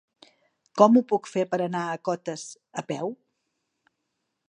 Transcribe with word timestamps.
Com 0.81 0.95
ho 0.95 1.03
puc 1.11 1.29
fer 1.33 1.45
per 1.53 1.61
anar 1.67 1.83
a 1.91 2.01
Cotes 2.09 2.49
a 2.83 2.89
peu? 2.93 3.17